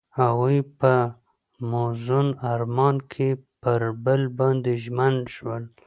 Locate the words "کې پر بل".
3.11-4.21